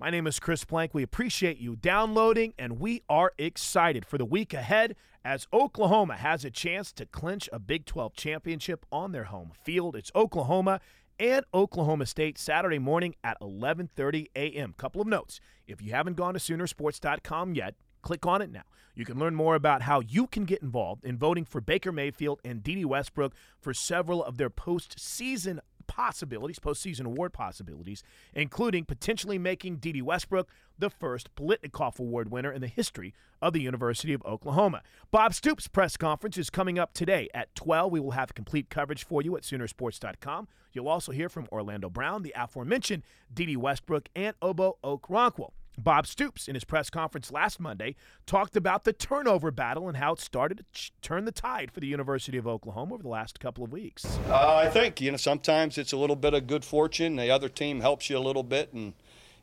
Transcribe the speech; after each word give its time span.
My 0.00 0.10
name 0.10 0.28
is 0.28 0.38
Chris 0.38 0.64
Plank. 0.64 0.94
We 0.94 1.02
appreciate 1.02 1.58
you 1.58 1.74
downloading, 1.74 2.54
and 2.56 2.78
we 2.78 3.02
are 3.08 3.32
excited 3.36 4.06
for 4.06 4.16
the 4.16 4.24
week 4.24 4.54
ahead 4.54 4.94
as 5.24 5.48
Oklahoma 5.52 6.14
has 6.14 6.44
a 6.44 6.52
chance 6.52 6.92
to 6.92 7.04
clinch 7.04 7.48
a 7.52 7.58
Big 7.58 7.84
12 7.84 8.14
championship 8.14 8.86
on 8.92 9.10
their 9.10 9.24
home 9.24 9.50
field. 9.64 9.96
It's 9.96 10.12
Oklahoma 10.14 10.78
and 11.18 11.44
Oklahoma 11.52 12.06
State 12.06 12.38
Saturday 12.38 12.78
morning 12.78 13.16
at 13.24 13.40
11:30 13.40 14.26
a.m. 14.36 14.72
Couple 14.76 15.00
of 15.00 15.08
notes. 15.08 15.40
If 15.66 15.82
you 15.82 15.90
haven't 15.90 16.14
gone 16.14 16.34
to 16.34 16.38
Soonersports.com 16.38 17.56
yet, 17.56 17.74
click 18.00 18.24
on 18.24 18.40
it 18.40 18.52
now. 18.52 18.62
You 18.94 19.04
can 19.04 19.18
learn 19.18 19.34
more 19.34 19.56
about 19.56 19.82
how 19.82 19.98
you 19.98 20.28
can 20.28 20.44
get 20.44 20.62
involved 20.62 21.04
in 21.04 21.18
voting 21.18 21.44
for 21.44 21.60
Baker 21.60 21.90
Mayfield 21.90 22.40
and 22.44 22.62
Dede 22.62 22.86
Westbrook 22.86 23.34
for 23.60 23.74
several 23.74 24.22
of 24.22 24.36
their 24.36 24.50
postseason 24.50 25.58
possibilities, 25.88 26.60
postseason 26.60 27.06
award 27.06 27.32
possibilities, 27.32 28.04
including 28.32 28.84
potentially 28.84 29.38
making 29.38 29.78
Dede 29.78 30.02
Westbrook 30.02 30.48
the 30.78 30.90
first 30.90 31.34
Biletnikoff 31.34 31.98
Award 31.98 32.30
winner 32.30 32.52
in 32.52 32.60
the 32.60 32.68
history 32.68 33.12
of 33.42 33.52
the 33.52 33.60
University 33.60 34.12
of 34.12 34.24
Oklahoma. 34.24 34.82
Bob 35.10 35.34
Stoops' 35.34 35.66
press 35.66 35.96
conference 35.96 36.38
is 36.38 36.50
coming 36.50 36.78
up 36.78 36.92
today 36.92 37.28
at 37.34 37.52
12. 37.56 37.90
We 37.90 38.00
will 38.00 38.12
have 38.12 38.34
complete 38.34 38.70
coverage 38.70 39.04
for 39.04 39.22
you 39.22 39.36
at 39.36 39.42
Soonersports.com. 39.42 40.46
You'll 40.72 40.88
also 40.88 41.10
hear 41.10 41.28
from 41.28 41.48
Orlando 41.50 41.90
Brown, 41.90 42.22
the 42.22 42.34
aforementioned 42.36 43.02
Dede 43.32 43.56
Westbrook, 43.56 44.08
and 44.14 44.38
Ogbo 44.40 44.74
Okoronkwo. 44.84 45.50
Bob 45.78 46.08
Stoops, 46.08 46.48
in 46.48 46.54
his 46.54 46.64
press 46.64 46.90
conference 46.90 47.30
last 47.30 47.60
Monday, 47.60 47.94
talked 48.26 48.56
about 48.56 48.82
the 48.82 48.92
turnover 48.92 49.52
battle 49.52 49.86
and 49.86 49.96
how 49.96 50.12
it 50.14 50.20
started 50.20 50.58
to 50.58 50.64
ch- 50.72 50.92
turn 51.02 51.24
the 51.24 51.32
tide 51.32 51.70
for 51.70 51.78
the 51.78 51.86
University 51.86 52.36
of 52.36 52.48
Oklahoma 52.48 52.94
over 52.94 53.02
the 53.02 53.08
last 53.08 53.38
couple 53.38 53.62
of 53.62 53.70
weeks. 53.70 54.18
Uh, 54.28 54.56
I 54.56 54.68
think 54.68 55.00
you 55.00 55.12
know 55.12 55.16
sometimes 55.16 55.78
it's 55.78 55.92
a 55.92 55.96
little 55.96 56.16
bit 56.16 56.34
of 56.34 56.48
good 56.48 56.64
fortune. 56.64 57.14
The 57.16 57.30
other 57.30 57.48
team 57.48 57.80
helps 57.80 58.10
you 58.10 58.18
a 58.18 58.20
little 58.20 58.42
bit, 58.42 58.72
and 58.72 58.92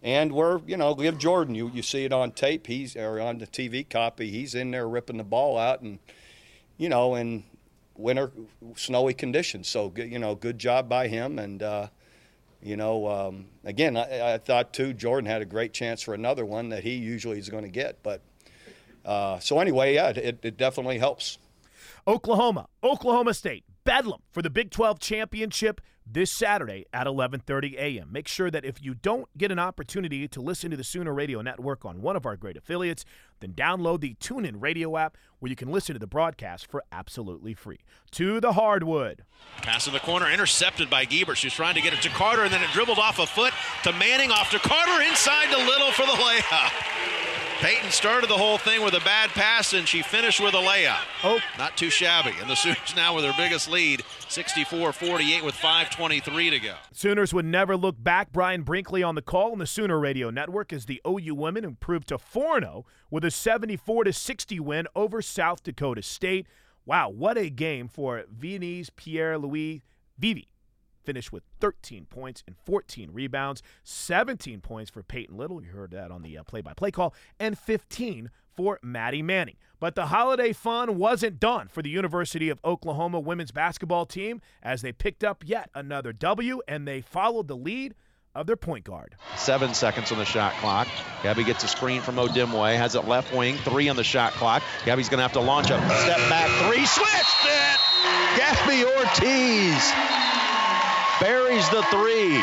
and 0.03 0.33
we're 0.33 0.59
you 0.67 0.75
know 0.75 0.94
have 0.95 1.17
Jordan. 1.17 1.55
You 1.55 1.72
you 1.73 1.81
see 1.81 2.03
it 2.03 2.11
on 2.11 2.31
tape. 2.31 2.67
He's 2.67 2.97
or 2.97 3.22
on 3.22 3.38
the 3.38 3.47
TV 3.47 3.88
copy. 3.89 4.30
He's 4.30 4.53
in 4.53 4.72
there 4.72 4.89
ripping 4.89 5.17
the 5.17 5.23
ball 5.23 5.58
out, 5.58 5.81
and 5.81 5.99
you 6.77 6.89
know 6.89 7.16
in 7.16 7.45
winter 7.95 8.31
snowy 8.75 9.14
conditions. 9.14 9.70
So 9.70 9.94
you 9.95 10.20
know 10.20 10.36
good 10.36 10.59
job 10.59 10.89
by 10.89 11.08
him, 11.08 11.39
and 11.39 11.64
uh, 11.64 11.88
you 12.66 12.75
know, 12.77 13.08
um, 13.08 13.45
again, 13.63 13.95
I, 13.95 14.33
I, 14.33 14.38
thought 14.39 14.73
too 14.73 14.91
Jordan 14.91 15.30
had 15.30 15.44
a 15.44 15.45
great 15.45 15.71
chance 15.71 16.02
for 16.02 16.16
another 16.16 16.44
one 16.44 16.69
that 16.69 16.83
he 16.83 16.95
usually 16.95 17.38
is 17.38 17.47
going 17.47 17.63
to 17.63 17.69
get. 17.69 18.02
But 18.02 18.21
uh, 19.05 19.38
so 19.38 19.59
anyway, 19.59 19.94
yeah, 19.94 20.09
it, 20.09 20.39
it 20.41 20.58
definitely 20.58 20.97
helps. 20.97 21.38
Oklahoma, 22.08 22.67
Oklahoma 22.83 23.36
State, 23.36 23.66
Bedlam 23.83 24.21
for 24.31 24.41
the 24.41 24.49
Big 24.49 24.71
12 24.71 24.99
championship 24.99 25.80
this 26.06 26.31
Saturday 26.31 26.86
at 26.94 27.08
11:30 27.08 27.75
a.m. 27.75 28.09
Make 28.11 28.28
sure 28.28 28.52
that 28.52 28.64
if 28.64 28.81
you 28.81 28.94
don't 28.94 29.28
get 29.38 29.52
an 29.52 29.59
opportunity 29.59 30.28
to 30.28 30.42
listen 30.42 30.72
to 30.72 30.78
the 30.78 30.84
Sooner 30.84 31.14
Radio 31.14 31.42
Network 31.42 31.86
on 31.86 32.02
one 32.02 32.16
of 32.16 32.25
our 32.25 32.36
great 32.36 32.58
affiliates, 32.58 33.06
then 33.39 33.53
download 33.53 34.02
the 34.02 34.16
TuneIn 34.16 34.61
Radio 34.61 34.98
app 34.98 35.17
where 35.39 35.50
you 35.50 35.56
can 35.56 35.72
listen 35.72 35.94
to 35.94 36.00
the 36.00 36.08
broadcast 36.08 36.70
for 36.70 36.83
absolutely 36.92 37.53
free. 37.53 37.80
To 38.11 38.39
the 38.39 38.54
hardwood. 38.54 39.26
Pass 39.58 39.88
in 39.88 39.94
the 39.94 39.99
corner, 39.99 40.30
intercepted 40.30 40.89
by 40.89 41.05
Geber. 41.05 41.36
She's 41.36 41.54
trying 41.54 41.76
to 41.76 41.82
get 41.82 41.94
it 41.94 42.02
to 42.04 42.10
Carter, 42.10 42.44
and 42.44 42.54
then 42.54 42.64
it 42.64 42.70
dribbled 42.71 42.99
off 42.99 43.20
a 43.20 43.26
foot 43.26 43.54
to 43.83 43.92
Manning, 43.94 44.32
off 44.32 44.52
to 44.52 44.60
Carter, 44.60 45.02
inside 45.02 45.49
to 45.52 45.58
Little 45.58 45.92
for 45.92 46.05
the 46.05 46.14
layup. 46.14 47.14
Peyton 47.60 47.89
started 47.89 48.30
the 48.30 48.38
whole 48.38 48.58
thing 48.58 48.83
with 48.83 48.93
a 48.95 48.99
bad 48.99 49.30
pass, 49.30 49.71
and 49.71 49.88
she 49.88 50.02
finished 50.02 50.42
with 50.42 50.54
a 50.54 50.58
layup. 50.58 50.99
Oh, 51.23 51.39
not 51.58 51.77
too 51.77 51.89
shabby. 51.89 52.33
And 52.42 52.49
the 52.49 52.55
Sooners 52.55 52.93
now 52.98 53.16
with 53.16 53.23
their 53.23 53.33
biggest 53.38 53.70
lead, 53.70 54.02
64-48 54.27 55.42
with 55.42 55.55
5:23 55.55 56.49
to 56.49 56.60
go. 56.60 56.76
Sooners 56.92 57.33
would 57.33 57.45
never 57.45 57.77
look 57.77 57.95
back. 57.98 58.33
Brian 58.33 58.64
Brinkley 58.64 59.04
on 59.04 59.15
the 59.15 59.21
call 59.21 59.54
on 59.54 59.60
the 59.60 59.65
Sooner 59.65 59.98
Radio 59.98 60.30
Network 60.30 60.73
as 60.73 60.86
the 60.86 61.02
OU 61.08 61.33
women 61.36 61.64
improved 61.64 62.10
to 62.10 62.17
4-0 62.17 62.83
with 63.10 63.23
a 63.23 63.32
74 63.32 64.11
60 64.11 64.60
win 64.60 64.88
over 64.94 65.21
South 65.21 65.64
Dakota 65.64 66.02
State. 66.02 66.48
Wow, 66.86 67.10
what 67.10 67.38
a 67.38 67.49
game 67.49 67.88
for 67.88 68.26
Vionise 68.38 68.89
Pierre 68.98 69.38
Louis 69.38 69.82
VV 70.21 70.48
finished 71.05 71.32
with 71.32 71.43
13 71.60 72.05
points 72.05 72.43
and 72.48 72.55
14 72.66 73.10
rebounds, 73.14 73.61
17 73.83 74.61
points 74.61 74.89
for 74.89 75.04
Peyton 75.04 75.38
Little. 75.38 75.61
You 75.61 75.71
heard 75.71 75.92
that 75.92 76.11
on 76.11 76.21
the 76.21 76.38
play 76.48 76.61
by 76.61 76.73
play 76.73 76.92
call, 76.92 77.14
and 77.39 77.58
15 77.58 78.30
for 78.55 78.80
Maddie 78.82 79.21
Manning. 79.21 79.58
But 79.80 79.95
the 79.95 80.08
holiday 80.08 80.54
fun 80.54 80.98
wasn't 80.98 81.39
done 81.39 81.67
for 81.67 81.82
the 81.82 81.89
University 81.89 82.49
of 82.49 82.60
Oklahoma 82.64 83.20
women's 83.20 83.52
basketball 83.52 84.05
team 84.05 84.42
as 84.64 84.82
they 84.82 84.92
picked 84.92 85.23
up 85.23 85.44
yet 85.45 85.70
another 85.76 86.14
W 86.14 86.61
and 86.67 86.88
they 86.88 87.02
followed 87.02 87.48
the 87.48 87.58
lead 87.58 87.94
of 88.33 88.48
their 88.48 88.55
point 88.55 88.83
guard. 88.83 89.15
Seven 89.38 89.73
seconds 89.73 90.11
on 90.11 90.17
the 90.17 90.26
shot 90.26 90.54
clock. 90.54 90.88
Gabby 91.23 91.44
gets 91.44 91.64
a 91.64 91.67
screen 91.67 92.02
from 92.02 92.15
Odemway, 92.15 92.77
has 92.77 92.95
it 92.95 93.08
left 93.08 93.33
wing, 93.33 93.55
three 93.58 93.88
on 93.89 93.95
the 93.95 94.04
shot 94.04 94.33
clock. 94.33 94.61
Gabby's 94.86 95.10
going 95.10 95.20
to 95.20 95.23
have 95.23 95.33
to 95.33 95.39
launch 95.39 95.70
a 95.70 95.77
step 95.77 96.17
back 96.30 96.49
three, 96.67 96.86
switched 96.86 97.45
it! 97.45 97.80
Gabby 98.38 98.83
Ortiz 98.83 100.34
buries 101.20 101.70
the 101.70 101.83
three. 101.83 102.42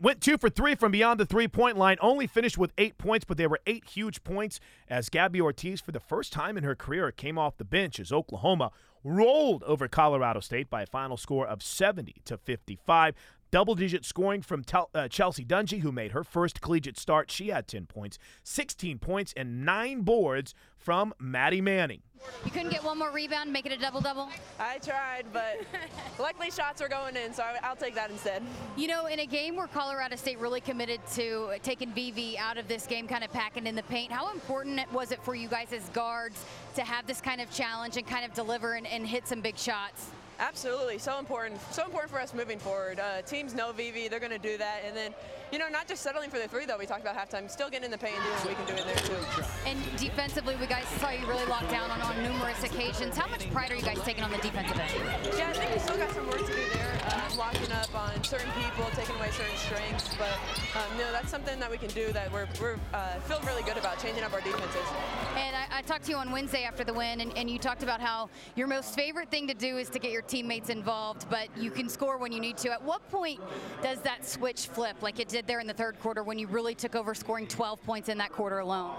Went 0.00 0.20
two 0.20 0.38
for 0.38 0.48
three 0.48 0.76
from 0.76 0.92
beyond 0.92 1.18
the 1.18 1.26
three 1.26 1.48
point 1.48 1.76
line, 1.76 1.96
only 2.00 2.28
finished 2.28 2.56
with 2.56 2.72
eight 2.78 2.98
points, 2.98 3.24
but 3.24 3.36
there 3.36 3.48
were 3.48 3.60
eight 3.66 3.84
huge 3.84 4.22
points 4.22 4.60
as 4.88 5.08
Gabby 5.08 5.40
Ortiz, 5.40 5.80
for 5.80 5.90
the 5.90 5.98
first 6.00 6.32
time 6.32 6.56
in 6.56 6.62
her 6.62 6.76
career, 6.76 7.10
came 7.10 7.36
off 7.36 7.56
the 7.56 7.64
bench 7.64 7.98
as 7.98 8.12
Oklahoma 8.12 8.70
rolled 9.02 9.62
over 9.64 9.88
Colorado 9.88 10.40
State 10.40 10.70
by 10.70 10.82
a 10.82 10.86
final 10.86 11.16
score 11.16 11.46
of 11.46 11.62
70 11.62 12.16
to 12.26 12.36
55. 12.36 13.14
Double 13.50 13.74
digit 13.74 14.04
scoring 14.04 14.42
from 14.42 14.62
Tel- 14.62 14.90
uh, 14.94 15.08
Chelsea 15.08 15.42
Dungee, 15.42 15.80
who 15.80 15.90
made 15.90 16.12
her 16.12 16.22
first 16.22 16.60
collegiate 16.60 16.98
start. 16.98 17.30
She 17.30 17.48
had 17.48 17.66
10 17.66 17.86
points, 17.86 18.18
16 18.44 18.98
points, 18.98 19.32
and 19.36 19.64
nine 19.64 20.02
boards 20.02 20.52
from 20.76 21.14
Maddie 21.18 21.62
Manning. 21.62 22.02
You 22.44 22.50
couldn't 22.50 22.70
get 22.70 22.84
one 22.84 22.98
more 22.98 23.10
rebound, 23.10 23.50
make 23.50 23.64
it 23.64 23.72
a 23.72 23.78
double 23.78 24.00
double? 24.00 24.28
I 24.58 24.78
tried, 24.78 25.24
but 25.32 25.62
luckily 26.18 26.50
shots 26.50 26.82
were 26.82 26.88
going 26.88 27.16
in, 27.16 27.32
so 27.32 27.42
I'll 27.62 27.76
take 27.76 27.94
that 27.94 28.10
instead. 28.10 28.42
You 28.76 28.88
know, 28.88 29.06
in 29.06 29.20
a 29.20 29.26
game 29.26 29.56
where 29.56 29.68
Colorado 29.68 30.16
State 30.16 30.38
really 30.38 30.60
committed 30.60 31.00
to 31.14 31.52
taking 31.62 31.90
VV 31.92 32.36
out 32.36 32.58
of 32.58 32.68
this 32.68 32.86
game, 32.86 33.08
kind 33.08 33.24
of 33.24 33.32
packing 33.32 33.66
in 33.66 33.74
the 33.74 33.82
paint, 33.84 34.12
how 34.12 34.30
important 34.32 34.80
was 34.92 35.10
it 35.10 35.22
for 35.22 35.34
you 35.34 35.48
guys 35.48 35.72
as 35.72 35.88
guards 35.90 36.44
to 36.74 36.82
have 36.82 37.06
this 37.06 37.20
kind 37.20 37.40
of 37.40 37.50
challenge 37.50 37.96
and 37.96 38.06
kind 38.06 38.24
of 38.24 38.34
deliver 38.34 38.74
and, 38.74 38.86
and 38.86 39.06
hit 39.06 39.26
some 39.26 39.40
big 39.40 39.56
shots? 39.56 40.10
Absolutely, 40.40 40.98
so 40.98 41.18
important. 41.18 41.60
So 41.72 41.84
important 41.84 42.12
for 42.12 42.20
us 42.20 42.32
moving 42.32 42.60
forward. 42.60 43.00
Uh, 43.00 43.22
teams 43.22 43.54
know 43.54 43.72
VV, 43.72 44.08
they're 44.08 44.20
going 44.20 44.30
to 44.30 44.38
do 44.38 44.56
that. 44.56 44.82
And 44.86 44.96
then, 44.96 45.12
you 45.52 45.58
know, 45.58 45.68
not 45.68 45.88
just 45.88 46.02
settling 46.02 46.30
for 46.30 46.38
the 46.38 46.48
three, 46.48 46.66
though, 46.66 46.78
we 46.78 46.86
talked 46.86 47.00
about 47.00 47.16
halftime, 47.16 47.50
still 47.50 47.70
getting 47.70 47.86
in 47.86 47.90
the 47.90 47.98
paint 47.98 48.14
and 48.16 48.24
doing 48.24 48.36
what 48.36 48.48
we 48.48 48.54
can 48.54 48.66
do 48.66 48.76
in 48.80 48.86
there, 48.86 49.02
too. 49.04 49.16
And 49.66 49.78
defensively, 49.96 50.56
we 50.56 50.66
guys 50.66 50.86
saw 51.00 51.10
you 51.10 51.26
really 51.26 51.46
lock 51.46 51.68
down 51.70 51.90
on, 51.90 52.00
on 52.02 52.22
numerous 52.22 52.62
occasions. 52.64 53.16
How 53.16 53.28
much 53.28 53.48
pride 53.50 53.72
are 53.72 53.76
you 53.76 53.82
guys 53.82 54.00
taking 54.02 54.24
on 54.24 54.30
the 54.30 54.38
defensive 54.38 54.78
end? 54.78 54.92
Yeah, 55.36 55.48
I 55.48 55.52
think 55.54 55.72
we 55.72 55.78
still 55.80 55.96
got 55.96 56.10
some 56.10 56.26
work 56.26 56.44
to 56.44 56.52
do 56.52 56.64
there, 56.74 56.92
uh, 57.06 57.30
locking 57.36 57.72
up 57.72 57.94
on 57.94 58.22
certain 58.24 58.50
people, 58.52 58.84
taking 58.94 59.16
away 59.16 59.30
certain 59.30 59.56
strengths. 59.56 60.16
But, 60.16 60.34
um, 60.76 60.98
you 60.98 61.04
know, 61.04 61.12
that's 61.12 61.30
something 61.30 61.58
that 61.60 61.70
we 61.70 61.78
can 61.78 61.90
do 61.90 62.12
that 62.12 62.32
we're, 62.32 62.48
we're 62.60 62.76
uh, 62.92 63.20
feel 63.20 63.40
really 63.46 63.62
good 63.62 63.78
about, 63.78 63.98
changing 63.98 64.24
up 64.24 64.32
our 64.32 64.40
defenses. 64.40 64.86
And 65.36 65.56
I, 65.56 65.78
I 65.78 65.82
talked 65.82 66.04
to 66.04 66.10
you 66.10 66.16
on 66.16 66.30
Wednesday 66.30 66.64
after 66.64 66.84
the 66.84 66.92
win, 66.92 67.20
and, 67.20 67.36
and 67.36 67.48
you 67.48 67.58
talked 67.58 67.82
about 67.82 68.00
how 68.00 68.28
your 68.56 68.66
most 68.66 68.94
favorite 68.94 69.30
thing 69.30 69.46
to 69.48 69.54
do 69.54 69.78
is 69.78 69.88
to 69.90 69.98
get 69.98 70.12
your 70.12 70.22
teammates 70.22 70.68
involved, 70.68 71.26
but 71.30 71.48
you 71.56 71.70
can 71.70 71.88
score 71.88 72.18
when 72.18 72.32
you 72.32 72.40
need 72.40 72.56
to. 72.58 72.72
At 72.72 72.82
what 72.82 73.08
point 73.10 73.40
does 73.82 74.00
that 74.00 74.26
switch 74.26 74.66
flip 74.66 74.96
like 75.02 75.20
it 75.20 75.28
did 75.28 75.37
there 75.46 75.60
in 75.60 75.66
the 75.66 75.74
third 75.74 75.98
quarter 76.00 76.22
when 76.22 76.38
you 76.38 76.46
really 76.46 76.74
took 76.74 76.94
over 76.94 77.14
scoring 77.14 77.46
12 77.46 77.82
points 77.84 78.08
in 78.08 78.18
that 78.18 78.32
quarter 78.32 78.58
alone? 78.58 78.94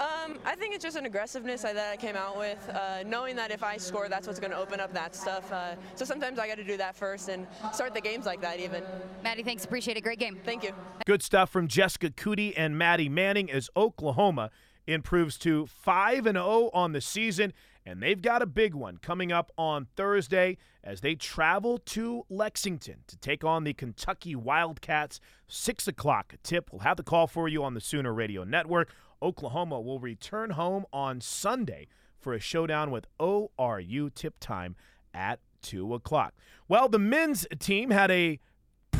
Um, 0.00 0.38
I 0.46 0.54
think 0.56 0.74
it's 0.74 0.82
just 0.82 0.96
an 0.96 1.04
aggressiveness 1.04 1.60
that 1.60 1.76
I 1.76 1.96
came 1.96 2.16
out 2.16 2.38
with, 2.38 2.70
uh, 2.70 3.02
knowing 3.04 3.36
that 3.36 3.50
if 3.50 3.62
I 3.62 3.76
score, 3.76 4.08
that's 4.08 4.26
what's 4.26 4.40
going 4.40 4.50
to 4.50 4.56
open 4.56 4.80
up 4.80 4.94
that 4.94 5.14
stuff. 5.14 5.52
Uh, 5.52 5.74
so 5.94 6.06
sometimes 6.06 6.38
I 6.38 6.48
got 6.48 6.56
to 6.56 6.64
do 6.64 6.78
that 6.78 6.96
first 6.96 7.28
and 7.28 7.46
start 7.74 7.92
the 7.92 8.00
games 8.00 8.24
like 8.24 8.40
that 8.40 8.60
even. 8.60 8.82
Maddie, 9.22 9.42
thanks. 9.42 9.62
Appreciate 9.62 9.98
it. 9.98 10.00
Great 10.00 10.18
game. 10.18 10.38
Thank 10.42 10.62
you. 10.62 10.72
Good 11.04 11.22
stuff 11.22 11.50
from 11.50 11.68
Jessica 11.68 12.08
Cootie 12.08 12.56
and 12.56 12.78
Maddie 12.78 13.10
Manning 13.10 13.50
as 13.50 13.68
Oklahoma 13.76 14.50
improves 14.86 15.38
to 15.38 15.66
5 15.66 16.26
and 16.26 16.36
0 16.36 16.70
on 16.72 16.92
the 16.92 17.00
season 17.00 17.52
and 17.86 18.02
they've 18.02 18.20
got 18.20 18.42
a 18.42 18.46
big 18.46 18.74
one 18.74 18.98
coming 18.98 19.32
up 19.32 19.52
on 19.56 19.86
Thursday 19.96 20.58
as 20.84 21.00
they 21.00 21.14
travel 21.14 21.78
to 21.78 22.24
Lexington 22.28 22.98
to 23.06 23.16
take 23.16 23.42
on 23.42 23.64
the 23.64 23.72
Kentucky 23.72 24.34
Wildcats. 24.36 25.20
6 25.48 25.88
o'clock 25.88 26.34
tip. 26.42 26.70
We'll 26.70 26.82
have 26.82 26.96
the 26.96 27.02
call 27.02 27.26
for 27.26 27.48
you 27.48 27.64
on 27.64 27.74
the 27.74 27.80
Sooner 27.80 28.12
Radio 28.12 28.44
Network. 28.44 28.90
Oklahoma 29.22 29.80
will 29.80 29.98
return 29.98 30.50
home 30.50 30.84
on 30.92 31.20
Sunday 31.20 31.88
for 32.18 32.34
a 32.34 32.40
showdown 32.40 32.90
with 32.90 33.06
ORU 33.18 34.14
tip 34.14 34.38
time 34.40 34.76
at 35.14 35.40
2 35.62 35.94
o'clock. 35.94 36.34
Well, 36.68 36.88
the 36.88 36.98
men's 36.98 37.46
team 37.58 37.90
had 37.90 38.10
a 38.10 38.38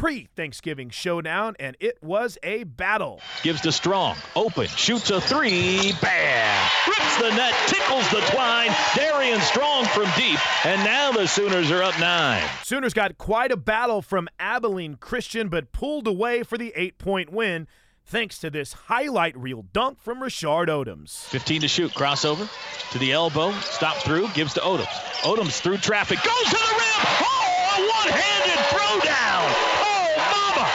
pre 0.01 0.29
Thanksgiving 0.35 0.89
showdown, 0.89 1.55
and 1.61 1.77
it 1.79 1.99
was 2.03 2.39
a 2.43 2.65
battle. 2.65 3.21
Gives 3.43 3.61
to 3.61 3.71
Strong. 3.71 4.17
Open. 4.35 4.67
Shoots 4.67 5.11
a 5.11 5.21
three. 5.21 5.93
Bam! 6.01 6.71
Rips 6.89 7.19
the 7.19 7.29
net. 7.29 7.55
Tickles 7.67 8.09
the 8.09 8.23
twine. 8.33 8.71
Darrion 8.95 9.41
Strong 9.41 9.85
from 9.85 10.07
deep. 10.17 10.41
And 10.65 10.83
now 10.85 11.13
the 11.13 11.27
Sooners 11.27 11.71
are 11.71 11.83
up 11.83 12.01
nine. 12.01 12.43
Sooners 12.63 12.95
got 12.95 13.19
quite 13.19 13.53
a 13.53 13.59
battle 13.59 14.01
from 14.01 14.27
Abilene 14.39 14.95
Christian, 14.95 15.51
but 15.51 15.71
pulled 15.71 16.07
away 16.07 16.45
for 16.45 16.57
the 16.57 16.73
eight 16.77 16.97
point 16.97 17.31
win 17.31 17.69
thanks 18.07 18.39
to 18.39 18.49
this 18.49 18.73
highlight 18.73 19.37
reel 19.37 19.67
dunk 19.75 20.01
from 20.01 20.21
Rashard 20.21 20.69
Odomes. 20.69 21.25
15 21.27 21.61
to 21.61 21.69
shoot. 21.69 21.93
Crossover 21.93 22.49
to 22.93 22.99
the 22.99 23.13
elbow. 23.13 23.53
Stop 23.61 23.99
through. 23.99 24.29
Gives 24.29 24.55
to 24.55 24.61
Odomes. 24.61 24.87
Odomes 25.25 25.61
through 25.61 25.77
traffic. 25.77 26.23
Goes 26.23 26.45
to 26.45 26.57
the 26.57 26.57
rim. 26.57 27.17
Oh, 27.23 27.40
a 27.71 27.81
one-handed 27.81 28.59
throwdown. 28.67 29.47
Oh, 29.81 30.07
mama. 30.33 30.67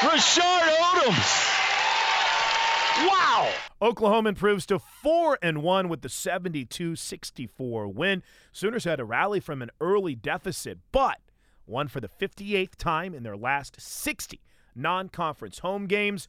Rashard 0.00 0.66
Odomes. 0.78 1.30
Wow. 3.08 3.52
Oklahoma 3.80 4.30
improves 4.30 4.66
to 4.66 4.80
4 4.80 5.38
and 5.40 5.62
1 5.62 5.88
with 5.88 6.02
the 6.02 6.08
72-64 6.08 7.94
win. 7.94 8.22
Sooners 8.52 8.84
had 8.84 8.98
a 8.98 9.04
rally 9.04 9.38
from 9.38 9.62
an 9.62 9.70
early 9.80 10.16
deficit, 10.16 10.78
but 10.90 11.20
won 11.66 11.86
for 11.86 12.00
the 12.00 12.08
58th 12.08 12.74
time 12.74 13.14
in 13.14 13.22
their 13.22 13.36
last 13.36 13.80
60 13.80 14.40
non-conference 14.74 15.60
home 15.60 15.86
games. 15.86 16.26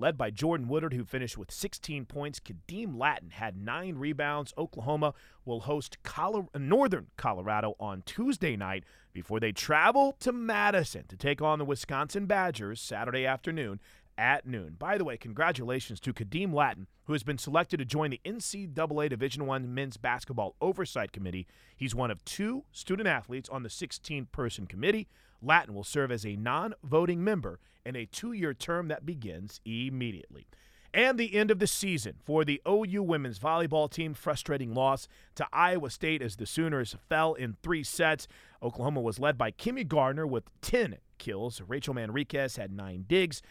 Led 0.00 0.16
by 0.16 0.30
Jordan 0.30 0.68
Woodard, 0.68 0.94
who 0.94 1.04
finished 1.04 1.36
with 1.36 1.50
16 1.50 2.04
points. 2.06 2.38
Khadeem 2.38 2.96
Lattin 2.96 3.30
had 3.30 3.56
nine 3.56 3.96
rebounds. 3.96 4.54
Oklahoma 4.56 5.12
will 5.44 5.60
host 5.60 6.00
Colo- 6.04 6.48
uh, 6.54 6.58
Northern 6.58 7.08
Colorado 7.16 7.74
on 7.80 8.02
Tuesday 8.06 8.56
night 8.56 8.84
before 9.12 9.40
they 9.40 9.50
travel 9.50 10.14
to 10.20 10.30
Madison 10.30 11.04
to 11.08 11.16
take 11.16 11.42
on 11.42 11.58
the 11.58 11.64
Wisconsin 11.64 12.26
Badgers 12.26 12.80
Saturday 12.80 13.26
afternoon 13.26 13.80
at 14.18 14.44
noon. 14.44 14.74
By 14.78 14.98
the 14.98 15.04
way, 15.04 15.16
congratulations 15.16 16.00
to 16.00 16.12
Khadeem 16.12 16.52
Lattin, 16.52 16.88
who 17.04 17.12
has 17.14 17.22
been 17.22 17.38
selected 17.38 17.78
to 17.78 17.84
join 17.84 18.10
the 18.10 18.20
NCAA 18.24 19.08
Division 19.08 19.46
One 19.46 19.72
Men's 19.72 19.96
Basketball 19.96 20.56
Oversight 20.60 21.12
Committee. 21.12 21.46
He's 21.76 21.94
one 21.94 22.10
of 22.10 22.24
two 22.24 22.64
student 22.72 23.08
athletes 23.08 23.48
on 23.48 23.62
the 23.62 23.68
16-person 23.68 24.66
committee. 24.66 25.08
Lattin 25.40 25.72
will 25.72 25.84
serve 25.84 26.10
as 26.10 26.26
a 26.26 26.36
non-voting 26.36 27.22
member 27.22 27.60
in 27.86 27.94
a 27.94 28.04
two-year 28.04 28.52
term 28.52 28.88
that 28.88 29.06
begins 29.06 29.60
immediately. 29.64 30.48
And 30.92 31.18
the 31.18 31.36
end 31.36 31.50
of 31.50 31.58
the 31.58 31.66
season 31.66 32.14
for 32.24 32.44
the 32.44 32.62
OU 32.66 33.02
women's 33.02 33.38
volleyball 33.38 33.90
team. 33.90 34.14
Frustrating 34.14 34.74
loss 34.74 35.06
to 35.34 35.46
Iowa 35.52 35.90
State 35.90 36.22
as 36.22 36.36
the 36.36 36.46
Sooners 36.46 36.96
fell 37.08 37.34
in 37.34 37.56
three 37.62 37.84
sets. 37.84 38.26
Oklahoma 38.62 39.02
was 39.02 39.20
led 39.20 39.36
by 39.36 39.50
Kimmy 39.50 39.86
Gardner 39.86 40.26
with 40.26 40.44
10 40.62 40.96
kills. 41.18 41.60
Rachel 41.68 41.94
Manriquez 41.94 42.56
had 42.56 42.72
nine 42.72 43.04
digs. 43.06 43.42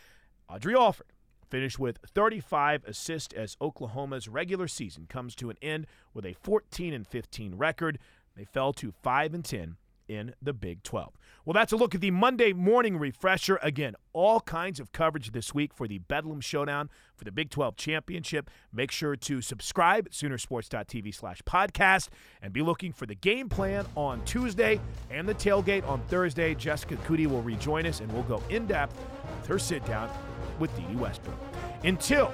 Audrey 0.50 0.76
Alford 0.76 1.08
finished 1.50 1.80
with 1.80 2.00
35 2.06 2.84
assists 2.86 3.34
as 3.34 3.58
Oklahoma's 3.62 4.28
regular 4.28 4.68
season 4.68 5.06
comes 5.08 5.36
to 5.36 5.50
an 5.50 5.58
end 5.62 5.88
with 6.14 6.26
a 6.26 6.34
14 6.34 6.94
and 6.94 7.08
15 7.08 7.56
record. 7.56 8.00
They 8.36 8.46
fell 8.46 8.74
to 8.74 8.92
5 8.92 9.34
and 9.34 9.46
10 9.46 9.78
in 10.08 10.34
the 10.42 10.54
Big 10.54 10.84
12. 10.84 11.18
Well, 11.46 11.54
that's 11.54 11.72
a 11.72 11.76
look 11.76 11.96
at 11.96 12.02
the 12.02 12.12
Monday 12.12 12.54
morning 12.54 12.98
refresher. 12.98 13.60
Again, 13.62 13.96
all 14.14 14.40
kinds 14.40 14.80
of 14.80 14.92
coverage 14.92 15.32
this 15.32 15.54
week 15.54 15.74
for 15.74 15.88
the 15.88 15.98
Bedlam 15.98 16.42
Showdown 16.42 16.90
for 17.16 17.26
the 17.26 17.32
Big 17.32 17.50
12 17.50 17.76
Championship. 17.76 18.50
Make 18.72 18.92
sure 18.92 19.16
to 19.16 19.42
subscribe 19.42 20.08
at 20.08 20.12
Soonersports.tv 20.14 21.14
slash 21.14 21.42
podcast 21.42 22.10
and 22.42 22.54
be 22.54 22.62
looking 22.62 22.94
for 22.94 23.06
the 23.06 23.16
game 23.16 23.50
plan 23.50 23.86
on 23.96 24.24
Tuesday 24.26 24.80
and 25.10 25.28
the 25.28 25.36
tailgate 25.36 25.88
on 25.88 26.02
Thursday. 26.08 26.56
Jessica 26.56 26.96
Cootie 27.06 27.28
will 27.28 27.42
rejoin 27.42 27.86
us 27.86 28.00
and 28.00 28.12
we'll 28.12 28.24
go 28.24 28.42
in 28.50 28.66
depth 28.66 28.98
with 29.40 29.48
her 29.48 29.60
sit 29.60 29.86
down 29.86 30.10
with 30.60 30.76
Dee 30.76 30.96
Westbrook. 30.96 31.38
Until 31.84 32.32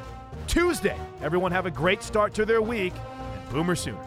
Tuesday, 0.47 0.97
everyone 1.21 1.51
have 1.51 1.65
a 1.65 1.71
great 1.71 2.03
start 2.03 2.33
to 2.35 2.45
their 2.45 2.61
week 2.61 2.93
and 2.93 3.49
Boomer 3.51 3.75
Sooner. 3.75 3.97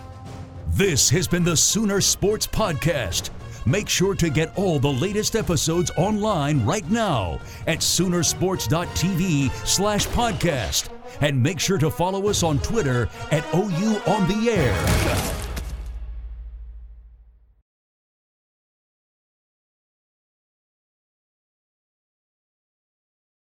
This 0.69 1.09
has 1.11 1.27
been 1.27 1.45
the 1.45 1.57
Sooner 1.57 2.01
Sports 2.01 2.47
Podcast. 2.47 3.31
Make 3.67 3.89
sure 3.89 4.15
to 4.15 4.31
get 4.31 4.57
all 4.57 4.79
the 4.79 4.93
latest 4.93 5.35
episodes 5.35 5.91
online 5.97 6.65
right 6.65 6.89
now 6.91 7.41
at 7.67 7.79
Soonersports.tv 7.79 9.51
slash 9.67 10.07
podcast. 10.09 10.89
And 11.21 11.43
make 11.43 11.59
sure 11.59 11.79
to 11.79 11.91
follow 11.91 12.29
us 12.29 12.43
on 12.43 12.59
Twitter 12.61 13.09
at 13.31 13.45
OU 13.55 14.01
On 14.07 14.29
The 14.29 14.51
Air. 14.51 15.36